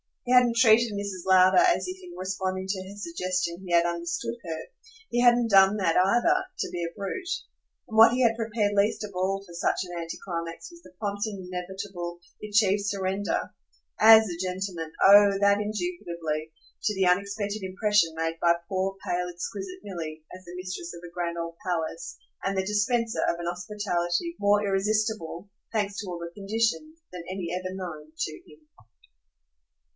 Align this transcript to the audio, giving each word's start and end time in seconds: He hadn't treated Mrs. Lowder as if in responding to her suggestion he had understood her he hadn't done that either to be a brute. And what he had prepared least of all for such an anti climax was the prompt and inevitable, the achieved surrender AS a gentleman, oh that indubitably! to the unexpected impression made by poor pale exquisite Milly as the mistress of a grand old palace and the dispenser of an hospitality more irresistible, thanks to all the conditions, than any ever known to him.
He 0.25 0.33
hadn't 0.33 0.55
treated 0.55 0.93
Mrs. 0.93 1.25
Lowder 1.25 1.57
as 1.61 1.87
if 1.87 1.97
in 2.01 2.15
responding 2.17 2.65
to 2.69 2.81
her 2.87 2.95
suggestion 2.95 3.63
he 3.65 3.73
had 3.73 3.85
understood 3.85 4.35
her 4.43 4.59
he 5.09 5.21
hadn't 5.21 5.49
done 5.51 5.77
that 5.77 5.95
either 5.97 6.45
to 6.59 6.69
be 6.71 6.83
a 6.83 6.91
brute. 6.95 7.29
And 7.87 7.97
what 7.97 8.11
he 8.13 8.21
had 8.21 8.35
prepared 8.35 8.73
least 8.75 9.03
of 9.03 9.11
all 9.13 9.43
for 9.45 9.53
such 9.53 9.83
an 9.83 9.99
anti 9.99 10.17
climax 10.23 10.71
was 10.71 10.81
the 10.81 10.93
prompt 10.97 11.25
and 11.27 11.45
inevitable, 11.45 12.19
the 12.39 12.49
achieved 12.49 12.85
surrender 12.85 13.51
AS 13.99 14.27
a 14.29 14.37
gentleman, 14.37 14.91
oh 15.05 15.37
that 15.39 15.61
indubitably! 15.61 16.51
to 16.85 16.95
the 16.95 17.05
unexpected 17.07 17.61
impression 17.61 18.15
made 18.15 18.37
by 18.41 18.53
poor 18.69 18.95
pale 19.05 19.27
exquisite 19.27 19.83
Milly 19.83 20.23
as 20.35 20.45
the 20.45 20.55
mistress 20.55 20.95
of 20.95 21.01
a 21.07 21.13
grand 21.13 21.37
old 21.37 21.57
palace 21.65 22.17
and 22.43 22.57
the 22.57 22.65
dispenser 22.65 23.21
of 23.27 23.37
an 23.39 23.45
hospitality 23.47 24.35
more 24.39 24.65
irresistible, 24.65 25.49
thanks 25.71 25.97
to 25.99 26.07
all 26.09 26.17
the 26.17 26.33
conditions, 26.33 26.99
than 27.11 27.23
any 27.29 27.49
ever 27.53 27.73
known 27.75 28.13
to 28.17 28.33
him. 28.49 28.67